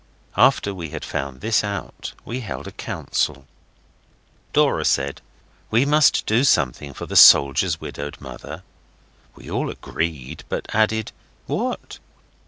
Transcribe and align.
After 0.35 0.73
we 0.73 0.89
had 0.89 1.05
found 1.05 1.41
this 1.41 1.63
out 1.63 2.13
we 2.25 2.39
held 2.39 2.65
a 2.65 2.71
council. 2.71 3.45
Dora 4.51 4.83
said, 4.83 5.21
'We 5.69 5.85
must 5.85 6.25
do 6.25 6.43
something 6.43 6.95
for 6.95 7.05
the 7.05 7.15
soldier's 7.15 7.79
widowed 7.79 8.19
mother.' 8.19 8.63
We 9.35 9.47
all 9.51 9.69
agreed, 9.69 10.43
but 10.49 10.65
added 10.73 11.11
'What? 11.45 11.99